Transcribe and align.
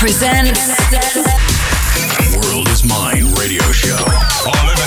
presents 0.00 0.80
World 2.34 2.68
is 2.68 2.82
Mine 2.84 3.34
radio 3.34 3.60
show. 3.70 4.79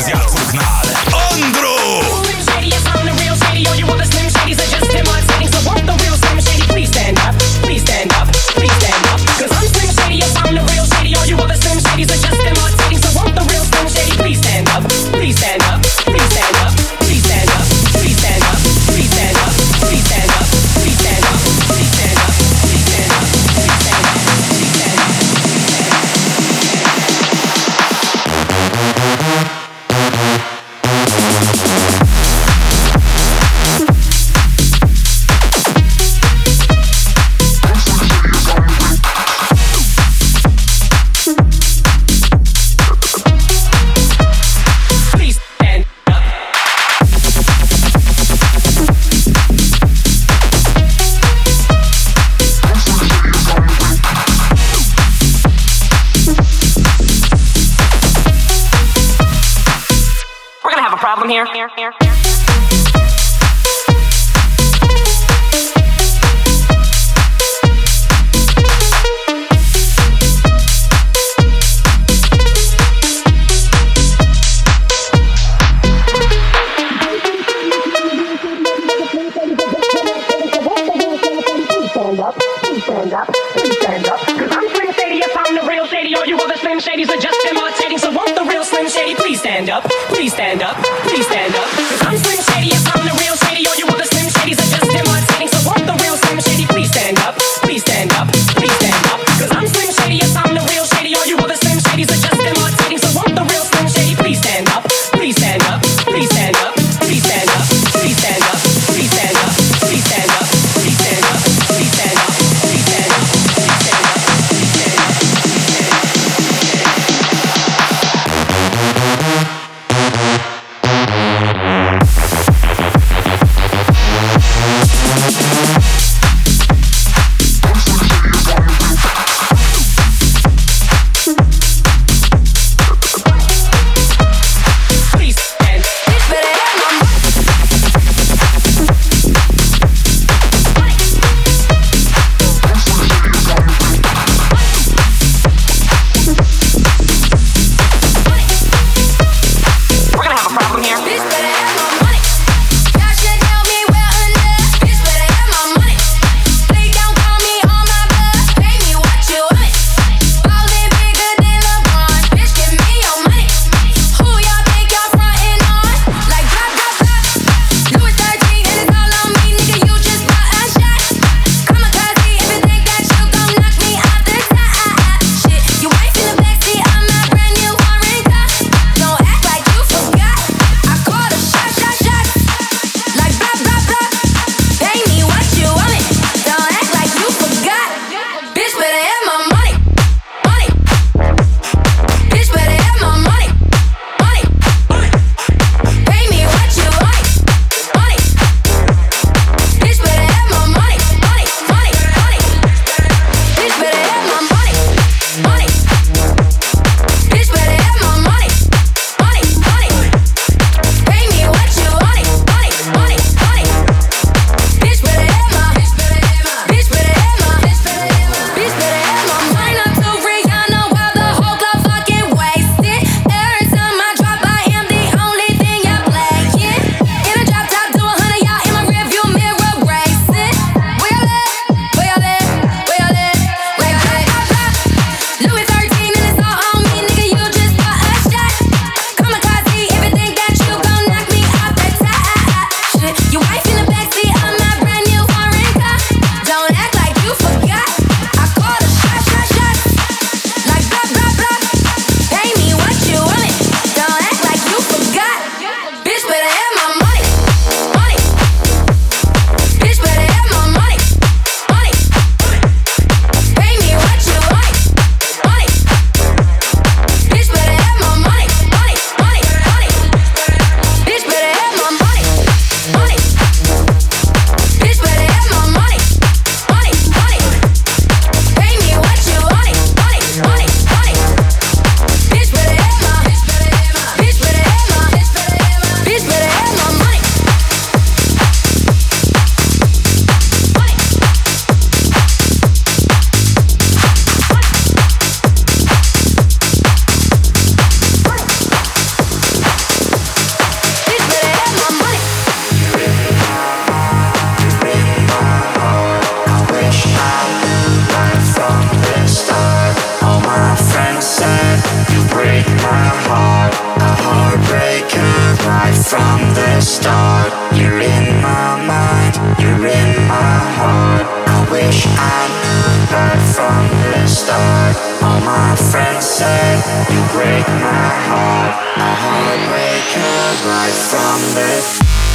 Start. 316.83 317.51
You're 317.73 317.99
in 317.99 318.41
my 318.43 318.75
mind, 318.83 319.33
you're 319.57 319.87
in 319.87 320.11
my 320.27 320.55
heart. 320.75 321.25
I 321.47 321.63
wish 321.71 322.05
I 322.07 322.39
knew 322.59 323.15
right 323.15 323.43
from 323.55 323.87
the 324.11 324.27
start. 324.27 324.95
All 325.23 325.39
my 325.41 325.75
friends 325.75 326.25
said 326.25 326.83
you 327.09 327.21
break 327.31 327.65
my 327.79 328.07
heart. 328.27 328.73
A 328.99 329.11
heartbreaker 329.23 330.43
right 330.67 330.97
from 331.09 331.39
the 331.55 332.32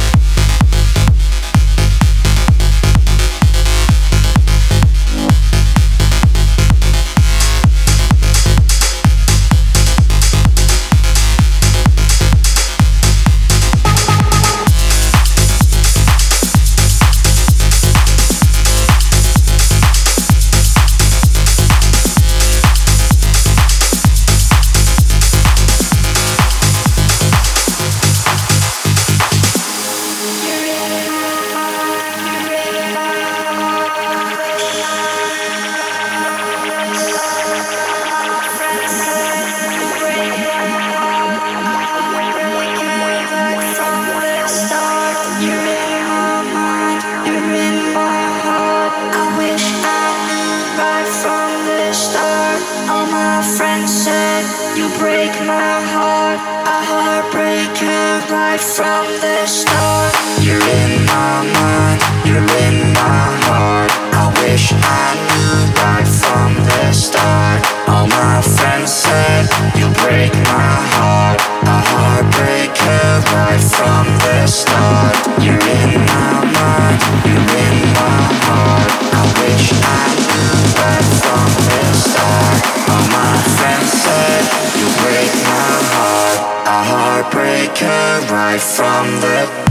from 88.79 89.19
the 89.19 89.68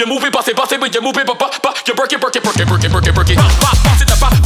You 0.00 0.06
move 0.06 0.24
it, 0.24 0.32
bust 0.32 0.48
it, 0.48 0.56
bust 0.56 0.72
it, 0.72 0.80
but 0.80 0.94
you 0.94 1.02
move 1.02 1.18
it, 1.18 1.26
but 1.26 1.38
but 1.38 1.60
but 1.62 1.86
you 1.86 1.92
break 1.92 2.10
it, 2.10 2.22
break 2.22 2.34
it, 2.34 2.42
break 2.42 2.56
it, 2.56 2.66
break 2.66 2.82
it, 2.82 2.90
break 2.90 3.06
it, 3.06 3.14
break 3.14 3.28
it. 3.28 3.36
Bop, 3.36 3.52
bop, 3.60 3.76
bop, 3.84 4.00
it, 4.00 4.08
pop, 4.08 4.39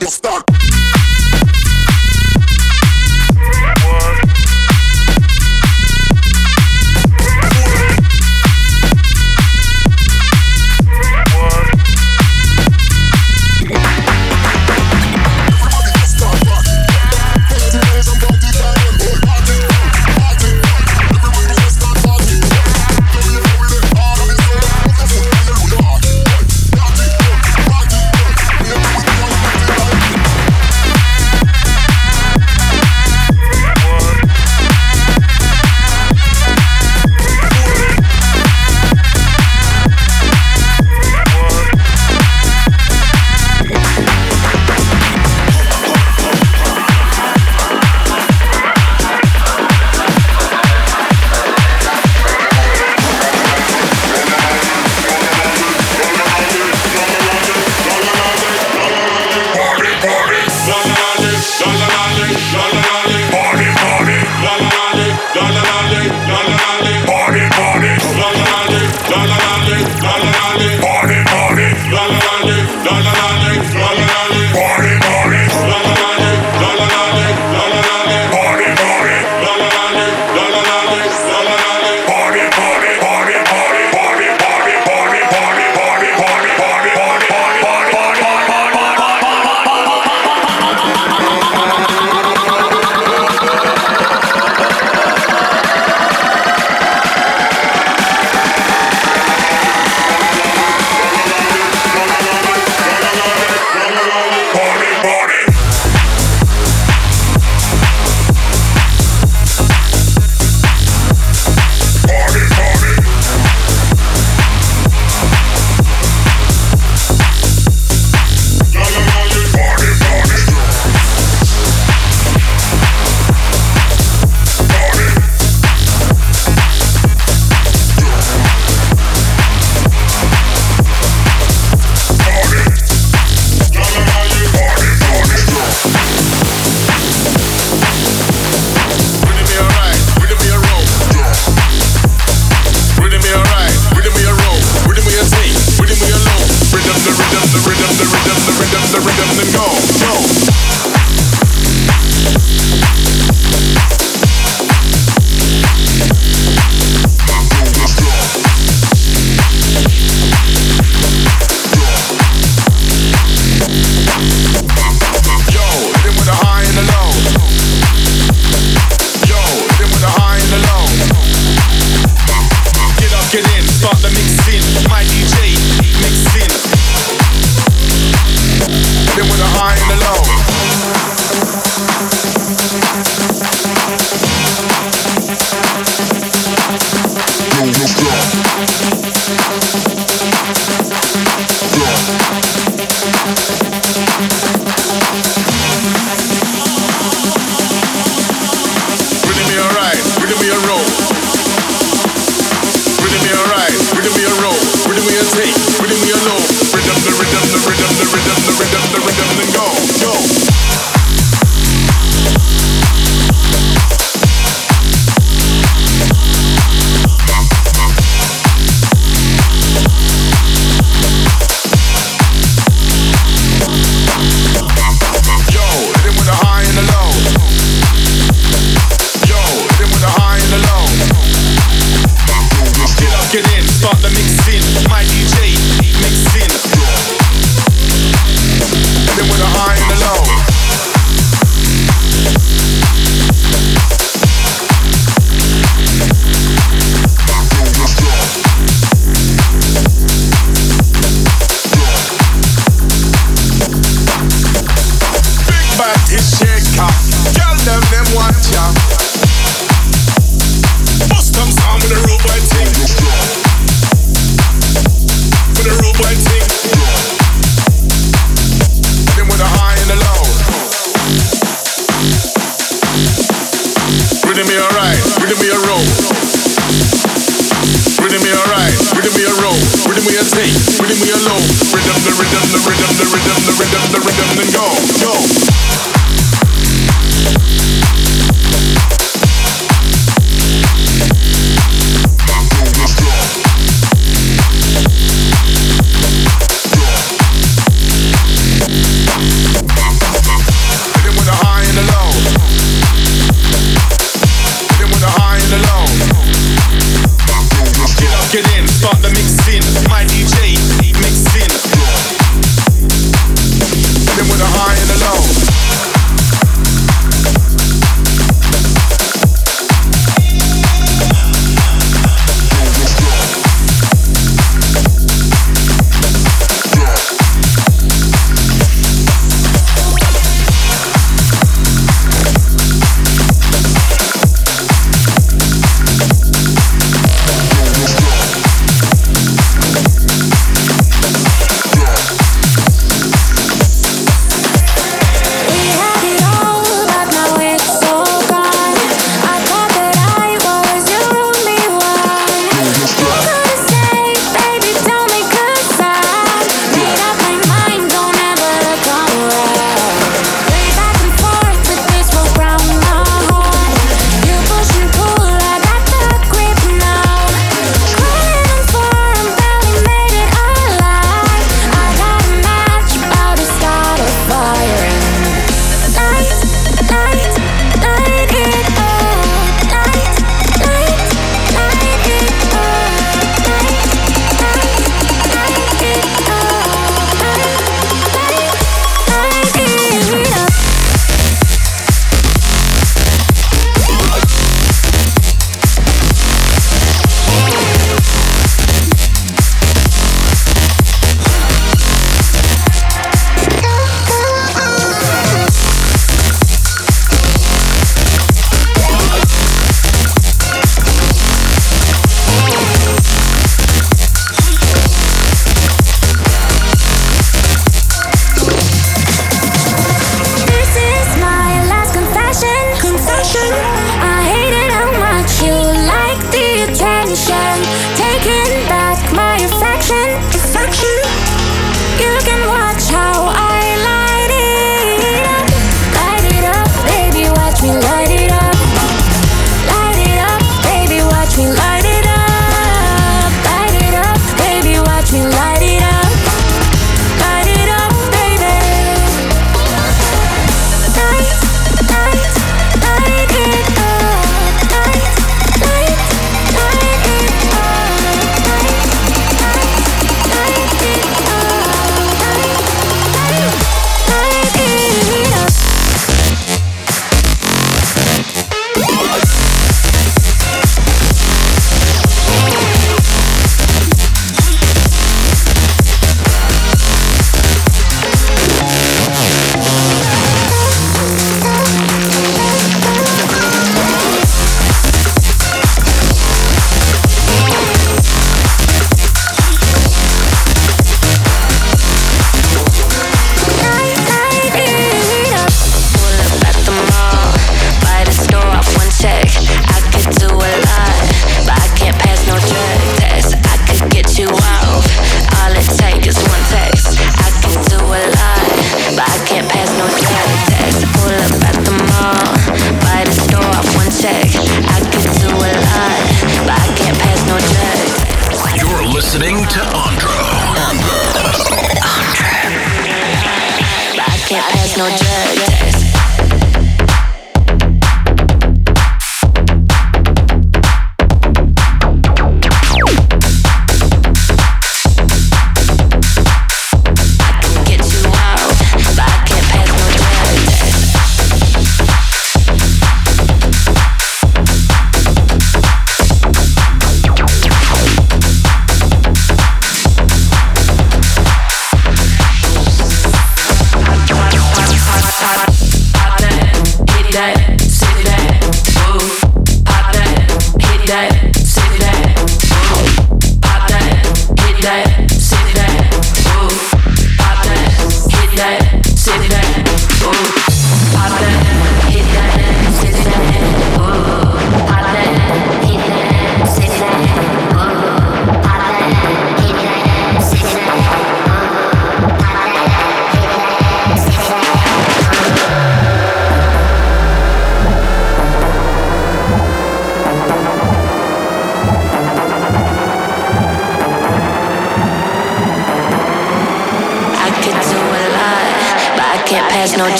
take, 0.00 0.10
rhythm 0.30 0.49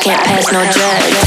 can't 0.00 0.22
pass 0.24 0.50
no 0.50 0.60
drugs. 0.62 1.19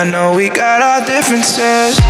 I 0.00 0.04
know 0.04 0.34
we 0.34 0.48
got 0.48 0.80
our 0.80 1.04
differences. 1.04 2.09